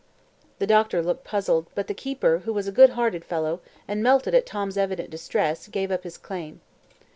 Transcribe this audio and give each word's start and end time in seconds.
The 0.57 0.65
Doctor 0.65 1.03
looked 1.03 1.23
puzzled, 1.25 1.67
but 1.75 1.85
the 1.85 1.93
keeper, 1.93 2.39
who 2.39 2.53
was 2.53 2.67
a 2.67 2.71
good 2.71 2.89
hearted 2.97 3.23
fellow, 3.23 3.59
and 3.87 4.01
melted 4.01 4.33
at 4.33 4.47
Tom's 4.47 4.75
evident 4.75 5.11
distress, 5.11 5.67
gave 5.67 5.91
up 5.91 6.05
his 6.05 6.17
claim. 6.17 6.59